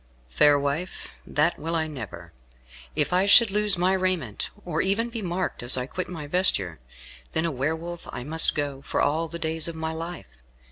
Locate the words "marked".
5.21-5.61